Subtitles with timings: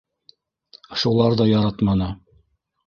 [1.03, 2.13] Шуларҙы яратманы.